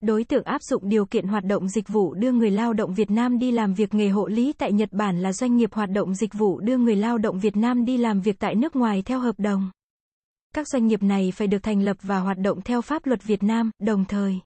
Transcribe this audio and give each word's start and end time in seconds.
Đối 0.00 0.24
tượng 0.24 0.44
áp 0.44 0.62
dụng 0.62 0.88
điều 0.88 1.06
kiện 1.06 1.26
hoạt 1.26 1.44
động 1.44 1.68
dịch 1.68 1.88
vụ 1.88 2.14
đưa 2.14 2.32
người 2.32 2.50
lao 2.50 2.72
động 2.72 2.94
Việt 2.94 3.10
Nam 3.10 3.38
đi 3.38 3.50
làm 3.50 3.74
việc 3.74 3.94
nghề 3.94 4.08
hộ 4.08 4.26
lý 4.26 4.52
tại 4.52 4.72
Nhật 4.72 4.92
Bản 4.92 5.22
là 5.22 5.32
doanh 5.32 5.56
nghiệp 5.56 5.74
hoạt 5.74 5.90
động 5.90 6.14
dịch 6.14 6.34
vụ 6.34 6.60
đưa 6.60 6.76
người 6.76 6.96
lao 6.96 7.18
động 7.18 7.38
Việt 7.38 7.56
Nam 7.56 7.84
đi 7.84 7.96
làm 7.96 8.20
việc 8.20 8.38
tại 8.38 8.54
nước 8.54 8.76
ngoài 8.76 9.02
theo 9.06 9.20
hợp 9.20 9.34
đồng. 9.38 9.70
Các 10.54 10.68
doanh 10.68 10.86
nghiệp 10.86 11.02
này 11.02 11.32
phải 11.36 11.46
được 11.46 11.62
thành 11.62 11.82
lập 11.82 11.96
và 12.02 12.18
hoạt 12.18 12.38
động 12.38 12.60
theo 12.60 12.82
pháp 12.82 13.06
luật 13.06 13.24
Việt 13.24 13.42
Nam, 13.42 13.70
đồng 13.78 14.04
thời 14.04 14.40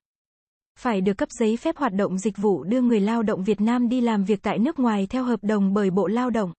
phải 0.79 1.01
được 1.01 1.15
cấp 1.15 1.29
giấy 1.30 1.57
phép 1.57 1.77
hoạt 1.77 1.93
động 1.95 2.19
dịch 2.19 2.37
vụ 2.37 2.64
đưa 2.64 2.80
người 2.80 3.00
lao 3.00 3.23
động 3.23 3.45
Việt 3.45 3.61
Nam 3.61 3.89
đi 3.89 4.00
làm 4.00 4.25
việc 4.25 4.43
tại 4.43 4.59
nước 4.59 4.79
ngoài 4.79 5.07
theo 5.11 5.25
hợp 5.25 5.41
đồng 5.43 5.75
bởi 5.75 5.91
Bộ 5.91 6.07
Lao 6.07 6.30
động. 6.30 6.53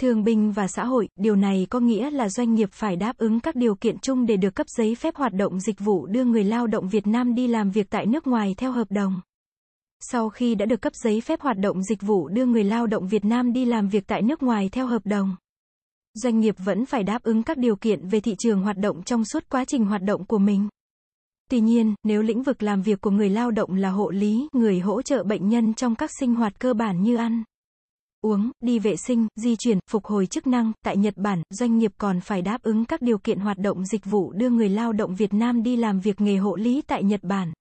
Thương 0.00 0.24
binh 0.24 0.52
và 0.52 0.68
xã 0.68 0.84
hội, 0.84 1.08
điều 1.16 1.36
này 1.36 1.66
có 1.70 1.80
nghĩa 1.80 2.10
là 2.10 2.28
doanh 2.28 2.54
nghiệp 2.54 2.68
phải 2.72 2.96
đáp 2.96 3.16
ứng 3.16 3.40
các 3.40 3.56
điều 3.56 3.74
kiện 3.74 3.98
chung 3.98 4.26
để 4.26 4.36
được 4.36 4.54
cấp 4.54 4.66
giấy 4.68 4.94
phép 4.94 5.16
hoạt 5.16 5.32
động 5.32 5.60
dịch 5.60 5.80
vụ 5.80 6.06
đưa 6.06 6.24
người 6.24 6.44
lao 6.44 6.66
động 6.66 6.88
Việt 6.88 7.06
Nam 7.06 7.34
đi 7.34 7.46
làm 7.46 7.70
việc 7.70 7.90
tại 7.90 8.06
nước 8.06 8.26
ngoài 8.26 8.54
theo 8.56 8.72
hợp 8.72 8.90
đồng. 8.90 9.20
Sau 10.00 10.28
khi 10.28 10.54
đã 10.54 10.66
được 10.66 10.80
cấp 10.80 10.92
giấy 10.94 11.20
phép 11.20 11.40
hoạt 11.40 11.58
động 11.58 11.82
dịch 11.82 12.02
vụ 12.02 12.28
đưa 12.28 12.46
người 12.46 12.64
lao 12.64 12.86
động 12.86 13.08
Việt 13.08 13.24
Nam 13.24 13.52
đi 13.52 13.64
làm 13.64 13.88
việc 13.88 14.06
tại 14.06 14.22
nước 14.22 14.42
ngoài 14.42 14.68
theo 14.72 14.86
hợp 14.86 15.02
đồng, 15.04 15.36
doanh 16.14 16.40
nghiệp 16.40 16.54
vẫn 16.58 16.86
phải 16.86 17.02
đáp 17.02 17.22
ứng 17.22 17.42
các 17.42 17.58
điều 17.58 17.76
kiện 17.76 18.08
về 18.08 18.20
thị 18.20 18.34
trường 18.38 18.62
hoạt 18.62 18.76
động 18.76 19.02
trong 19.02 19.24
suốt 19.24 19.44
quá 19.48 19.64
trình 19.64 19.84
hoạt 19.84 20.02
động 20.02 20.24
của 20.24 20.38
mình. 20.38 20.68
Tuy 21.50 21.60
nhiên, 21.60 21.94
nếu 22.04 22.22
lĩnh 22.22 22.42
vực 22.42 22.62
làm 22.62 22.82
việc 22.82 23.00
của 23.00 23.10
người 23.10 23.28
lao 23.28 23.50
động 23.50 23.74
là 23.74 23.90
hộ 23.90 24.10
lý, 24.10 24.48
người 24.52 24.80
hỗ 24.80 25.02
trợ 25.02 25.24
bệnh 25.24 25.48
nhân 25.48 25.74
trong 25.74 25.94
các 25.94 26.10
sinh 26.20 26.34
hoạt 26.34 26.58
cơ 26.58 26.74
bản 26.74 27.02
như 27.02 27.16
ăn, 27.16 27.42
uống, 28.22 28.50
đi 28.60 28.78
vệ 28.78 28.96
sinh, 28.96 29.26
di 29.36 29.56
chuyển, 29.56 29.78
phục 29.90 30.04
hồi 30.04 30.26
chức 30.26 30.46
năng, 30.46 30.72
tại 30.84 30.96
Nhật 30.96 31.14
Bản, 31.16 31.42
doanh 31.50 31.78
nghiệp 31.78 31.92
còn 31.98 32.20
phải 32.20 32.42
đáp 32.42 32.62
ứng 32.62 32.84
các 32.84 33.02
điều 33.02 33.18
kiện 33.18 33.38
hoạt 33.38 33.58
động 33.58 33.84
dịch 33.84 34.04
vụ 34.04 34.32
đưa 34.32 34.50
người 34.50 34.68
lao 34.68 34.92
động 34.92 35.14
Việt 35.14 35.34
Nam 35.34 35.62
đi 35.62 35.76
làm 35.76 36.00
việc 36.00 36.20
nghề 36.20 36.36
hộ 36.36 36.56
lý 36.56 36.82
tại 36.86 37.02
Nhật 37.04 37.20
Bản. 37.22 37.52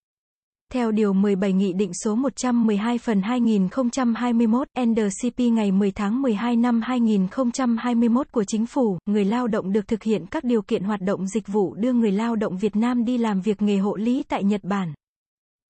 Theo 0.74 0.92
Điều 0.92 1.14
17 1.14 1.54
Nghị 1.54 1.74
định 1.74 1.92
số 1.94 2.16
112 2.16 2.98
phần 2.98 3.22
2021 3.22 4.68
NDCP 4.86 5.40
ngày 5.40 5.72
10 5.72 5.92
tháng 5.92 6.22
12 6.22 6.56
năm 6.56 6.82
2021 6.84 8.32
của 8.32 8.44
Chính 8.48 8.66
phủ, 8.66 8.98
người 9.06 9.26
lao 9.26 9.48
động 9.48 9.74
được 9.74 9.88
thực 9.88 10.04
hiện 10.04 10.26
các 10.32 10.44
điều 10.44 10.62
kiện 10.62 10.84
hoạt 10.84 11.02
động 11.02 11.28
dịch 11.28 11.48
vụ 11.48 11.74
đưa 11.74 11.94
người 11.94 12.12
lao 12.12 12.36
động 12.36 12.58
Việt 12.58 12.76
Nam 12.76 13.06
đi 13.06 13.18
làm 13.18 13.42
việc 13.42 13.62
nghề 13.62 13.78
hộ 13.78 13.96
lý 13.96 14.24
tại 14.28 14.44
Nhật 14.44 14.64
Bản. 14.64 14.94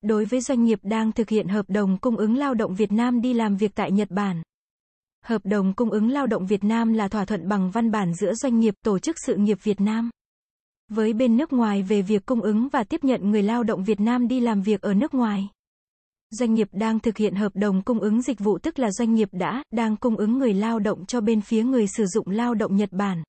Đối 0.02 0.26
với 0.26 0.42
doanh 0.42 0.64
nghiệp 0.64 0.80
đang 0.84 1.12
thực 1.12 1.30
hiện 1.30 1.48
hợp 1.48 1.66
đồng 1.68 1.98
cung 1.98 2.18
ứng 2.18 2.38
lao 2.38 2.54
động 2.54 2.76
Việt 2.76 2.92
Nam 2.92 3.22
đi 3.22 3.34
làm 3.34 3.58
việc 3.58 3.72
tại 3.76 3.92
Nhật 3.92 4.12
Bản, 4.12 4.42
Hợp 5.26 5.42
đồng 5.44 5.74
cung 5.74 5.90
ứng 5.90 6.10
lao 6.10 6.28
động 6.28 6.46
Việt 6.46 6.64
Nam 6.64 6.94
là 6.94 7.08
thỏa 7.08 7.26
thuận 7.26 7.48
bằng 7.48 7.72
văn 7.72 7.92
bản 7.92 8.14
giữa 8.14 8.34
doanh 8.34 8.60
nghiệp, 8.60 8.74
tổ 8.84 9.00
chức 9.00 9.16
sự 9.26 9.36
nghiệp 9.36 9.58
Việt 9.64 9.82
Nam 9.82 10.10
với 10.90 11.14
bên 11.14 11.38
nước 11.38 11.54
ngoài 11.54 11.84
về 11.84 12.02
việc 12.02 12.26
cung 12.26 12.42
ứng 12.42 12.68
và 12.70 12.84
tiếp 12.84 13.04
nhận 13.04 13.32
người 13.32 13.44
lao 13.44 13.64
động 13.64 13.84
Việt 13.84 14.00
Nam 14.00 14.28
đi 14.28 14.40
làm 14.40 14.62
việc 14.62 14.82
ở 14.82 14.94
nước 14.94 15.14
ngoài. 15.14 15.50
Doanh 16.30 16.54
nghiệp 16.54 16.68
đang 16.72 17.00
thực 17.00 17.18
hiện 17.18 17.36
hợp 17.36 17.52
đồng 17.56 17.82
cung 17.82 18.00
ứng 18.00 18.22
dịch 18.22 18.40
vụ 18.40 18.58
tức 18.58 18.80
là 18.80 18.92
doanh 18.92 19.14
nghiệp 19.14 19.30
đã, 19.32 19.64
đang 19.72 19.98
cung 19.98 20.16
ứng 20.16 20.38
người 20.38 20.54
lao 20.54 20.80
động 20.80 21.06
cho 21.06 21.22
bên 21.22 21.42
phía 21.42 21.64
người 21.64 21.88
sử 21.88 22.06
dụng 22.06 22.30
lao 22.30 22.54
động 22.54 22.76
Nhật 22.76 22.90
Bản. 22.92 23.24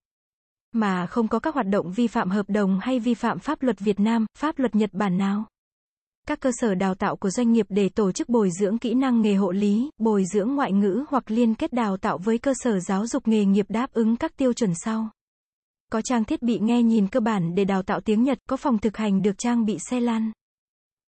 Mà 0.73 1.07
không 1.07 1.29
có 1.29 1.39
các 1.39 1.55
hoạt 1.55 1.67
động 1.67 1.93
vi 1.93 2.07
phạm 2.07 2.31
hợp 2.31 2.47
đồng 2.49 2.79
hay 2.83 3.01
vi 3.01 3.15
phạm 3.15 3.39
pháp 3.39 3.63
luật 3.63 3.81
Việt 3.81 4.01
Nam, 4.01 4.27
pháp 4.39 4.59
luật 4.59 4.75
Nhật 4.75 4.91
Bản 4.93 5.19
nào 5.19 5.45
các 6.29 6.41
cơ 6.41 6.51
sở 6.61 6.75
đào 6.75 6.95
tạo 6.95 7.17
của 7.17 7.31
doanh 7.31 7.53
nghiệp 7.53 7.67
để 7.69 7.89
tổ 7.89 8.13
chức 8.13 8.29
bồi 8.29 8.51
dưỡng 8.61 8.79
kỹ 8.79 8.95
năng 8.95 9.21
nghề 9.21 9.35
hộ 9.35 9.51
lý, 9.51 9.91
bồi 9.99 10.25
dưỡng 10.35 10.55
ngoại 10.55 10.73
ngữ 10.73 11.05
hoặc 11.09 11.31
liên 11.31 11.55
kết 11.55 11.73
đào 11.73 11.97
tạo 11.97 12.19
với 12.19 12.39
cơ 12.39 12.53
sở 12.55 12.81
giáo 12.81 13.07
dục 13.07 13.29
nghề 13.29 13.45
nghiệp 13.45 13.67
đáp 13.69 13.93
ứng 13.93 14.17
các 14.17 14.37
tiêu 14.37 14.53
chuẩn 14.53 14.73
sau. 14.85 15.11
Có 15.93 16.03
trang 16.03 16.25
thiết 16.25 16.43
bị 16.43 16.59
nghe 16.59 16.83
nhìn 16.83 17.09
cơ 17.09 17.21
bản 17.21 17.55
để 17.55 17.65
đào 17.65 17.83
tạo 17.83 18.01
tiếng 18.01 18.23
Nhật, 18.23 18.39
có 18.49 18.57
phòng 18.57 18.79
thực 18.79 18.97
hành 18.97 19.23
được 19.23 19.39
trang 19.39 19.65
bị 19.65 19.79
xe 19.91 20.01
lan. 20.01 20.33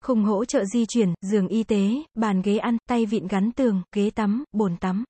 Khung 0.04 0.24
hỗ 0.24 0.46
trợ 0.46 0.66
di 0.66 0.86
chuyển, 0.86 1.14
giường 1.22 1.48
y 1.48 1.64
tế, 1.64 1.90
bàn 2.16 2.42
ghế 2.42 2.58
ăn, 2.58 2.78
tay 2.90 3.06
vịn 3.06 3.28
gắn 3.28 3.52
tường, 3.52 3.82
ghế 3.96 4.10
tắm, 4.10 4.44
bồn 4.52 4.78
tắm. 4.78 5.04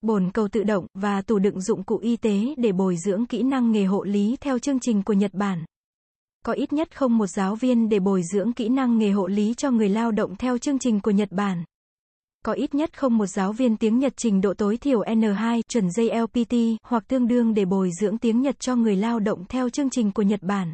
Bồn 0.00 0.30
cầu 0.34 0.48
tự 0.48 0.62
động 0.62 0.86
và 0.94 1.22
tủ 1.22 1.38
đựng 1.38 1.60
dụng 1.60 1.84
cụ 1.84 1.98
y 1.98 2.16
tế 2.16 2.54
để 2.56 2.72
bồi 2.72 2.96
dưỡng 2.96 3.26
kỹ 3.26 3.42
năng 3.42 3.72
nghề 3.72 3.84
hộ 3.84 4.04
lý 4.04 4.36
theo 4.40 4.58
chương 4.58 4.80
trình 4.80 5.02
của 5.02 5.12
Nhật 5.12 5.34
Bản 5.34 5.64
có 6.46 6.52
ít 6.52 6.72
nhất 6.72 6.96
không 6.96 7.18
một 7.18 7.26
giáo 7.26 7.54
viên 7.54 7.88
để 7.88 8.00
bồi 8.00 8.22
dưỡng 8.22 8.52
kỹ 8.52 8.68
năng 8.68 8.98
nghề 8.98 9.10
hộ 9.10 9.26
lý 9.26 9.54
cho 9.56 9.70
người 9.70 9.88
lao 9.88 10.10
động 10.10 10.36
theo 10.36 10.58
chương 10.58 10.78
trình 10.78 11.00
của 11.00 11.10
Nhật 11.10 11.32
Bản. 11.32 11.64
Có 12.44 12.52
ít 12.52 12.74
nhất 12.74 12.98
không 12.98 13.18
một 13.18 13.26
giáo 13.26 13.52
viên 13.52 13.76
tiếng 13.76 13.98
Nhật 13.98 14.12
trình 14.16 14.40
độ 14.40 14.54
tối 14.54 14.76
thiểu 14.76 15.00
N2 15.00 15.62
chuẩn 15.68 15.88
JLPT 15.88 16.76
hoặc 16.82 17.08
tương 17.08 17.28
đương 17.28 17.54
để 17.54 17.64
bồi 17.64 17.90
dưỡng 18.00 18.18
tiếng 18.18 18.42
Nhật 18.42 18.60
cho 18.60 18.76
người 18.76 18.96
lao 18.96 19.20
động 19.20 19.44
theo 19.48 19.70
chương 19.70 19.90
trình 19.90 20.12
của 20.12 20.22
Nhật 20.22 20.42
Bản. 20.42 20.72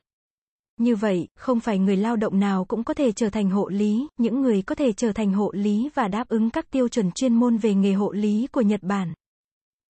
Như 0.81 0.97
vậy, 0.97 1.29
không 1.37 1.61
phải 1.61 1.79
người 1.79 1.97
lao 1.97 2.17
động 2.17 2.41
nào 2.41 2.65
cũng 2.65 2.85
có 2.85 2.95
thể 2.95 3.13
trở 3.13 3.31
thành 3.31 3.51
hộ 3.51 3.69
lý, 3.69 4.07
những 4.17 4.43
người 4.43 4.63
có 4.63 4.75
thể 4.75 4.93
trở 4.93 5.13
thành 5.13 5.33
hộ 5.33 5.53
lý 5.55 5.91
và 5.95 6.09
đáp 6.09 6.29
ứng 6.29 6.51
các 6.51 6.71
tiêu 6.71 6.89
chuẩn 6.89 7.11
chuyên 7.13 7.35
môn 7.35 7.57
về 7.57 7.75
nghề 7.75 7.93
hộ 7.93 8.13
lý 8.13 8.47
của 8.53 8.61
Nhật 8.61 8.83
Bản. 8.83 9.13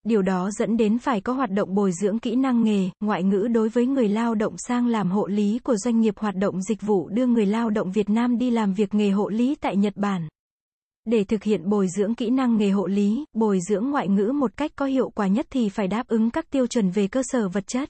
Điều 0.03 0.21
đó 0.21 0.49
dẫn 0.51 0.77
đến 0.77 0.99
phải 0.99 1.21
có 1.21 1.33
hoạt 1.33 1.51
động 1.51 1.75
bồi 1.75 1.91
dưỡng 1.91 2.19
kỹ 2.19 2.35
năng 2.35 2.63
nghề, 2.63 2.89
ngoại 2.99 3.23
ngữ 3.23 3.47
đối 3.51 3.69
với 3.69 3.85
người 3.85 4.07
lao 4.07 4.35
động 4.35 4.55
sang 4.57 4.87
làm 4.87 5.11
hộ 5.11 5.27
lý 5.27 5.59
của 5.59 5.75
doanh 5.75 6.01
nghiệp 6.01 6.17
hoạt 6.17 6.35
động 6.35 6.61
dịch 6.61 6.81
vụ 6.81 7.09
đưa 7.09 7.27
người 7.27 7.45
lao 7.45 7.69
động 7.69 7.91
Việt 7.91 8.09
Nam 8.09 8.37
đi 8.37 8.51
làm 8.51 8.73
việc 8.73 8.93
nghề 8.93 9.09
hộ 9.09 9.29
lý 9.29 9.55
tại 9.55 9.77
Nhật 9.77 9.93
Bản. 9.95 10.27
Để 11.05 11.23
thực 11.23 11.43
hiện 11.43 11.69
bồi 11.69 11.87
dưỡng 11.97 12.15
kỹ 12.15 12.29
năng 12.29 12.57
nghề 12.57 12.69
hộ 12.69 12.87
lý, 12.87 13.25
bồi 13.33 13.59
dưỡng 13.69 13.89
ngoại 13.89 14.07
ngữ 14.07 14.31
một 14.35 14.57
cách 14.57 14.71
có 14.75 14.85
hiệu 14.85 15.09
quả 15.09 15.27
nhất 15.27 15.47
thì 15.49 15.69
phải 15.69 15.87
đáp 15.87 16.07
ứng 16.07 16.31
các 16.31 16.49
tiêu 16.49 16.67
chuẩn 16.67 16.89
về 16.89 17.07
cơ 17.07 17.21
sở 17.23 17.49
vật 17.49 17.67
chất. 17.67 17.89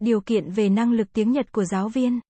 Điều 0.00 0.20
kiện 0.20 0.50
về 0.50 0.68
năng 0.68 0.92
lực 0.92 1.12
tiếng 1.12 1.32
Nhật 1.32 1.52
của 1.52 1.64
giáo 1.64 1.88
viên. 1.88 2.20